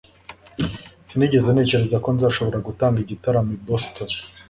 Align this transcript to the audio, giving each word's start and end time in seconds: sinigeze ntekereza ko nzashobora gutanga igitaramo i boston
sinigeze 1.09 1.47
ntekereza 1.51 1.97
ko 2.03 2.09
nzashobora 2.15 2.65
gutanga 2.67 2.97
igitaramo 3.01 3.51
i 3.57 3.59
boston 3.65 4.09